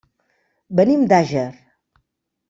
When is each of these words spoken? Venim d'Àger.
Venim 0.79 1.03
d'Àger. 1.11 1.43